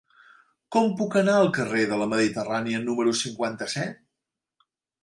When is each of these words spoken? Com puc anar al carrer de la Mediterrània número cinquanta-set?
Com 0.75 0.87
puc 1.01 1.17
anar 1.21 1.35
al 1.41 1.51
carrer 1.59 1.83
de 1.93 2.01
la 2.05 2.09
Mediterrània 2.15 2.81
número 2.89 3.17
cinquanta-set? 3.25 4.07